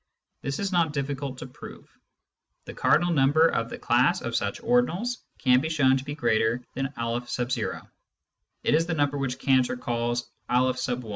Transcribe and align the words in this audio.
(This 0.41 0.57
is 0.57 0.71
not 0.71 0.93
difficult 0.93 1.37
to 1.39 1.45
prove.) 1.45 1.87
The 2.65 2.73
cardinal 2.73 3.13
number 3.13 3.47
of 3.49 3.69
the 3.69 3.77
class 3.77 4.21
of 4.23 4.35
such 4.35 4.59
ordinals 4.59 5.17
can 5.37 5.61
be 5.61 5.69
shown 5.69 5.95
to 5.97 6.03
be 6.03 6.15
greater 6.15 6.63
than 6.73 6.91
N; 6.97 7.21
it 8.63 8.73
is 8.73 8.87
the 8.87 8.95
number 8.95 9.19
which 9.19 9.37
Cantor 9.37 9.77
calls 9.77 10.31
N 10.49 10.65
x. 10.69 10.89